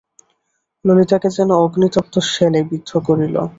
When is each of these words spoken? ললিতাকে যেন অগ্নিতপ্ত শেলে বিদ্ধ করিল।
ললিতাকে 0.85 1.29
যেন 1.37 1.49
অগ্নিতপ্ত 1.63 2.13
শেলে 2.31 2.61
বিদ্ধ 2.71 2.89
করিল। 3.07 3.35